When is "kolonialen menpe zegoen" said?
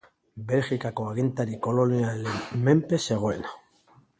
1.67-3.47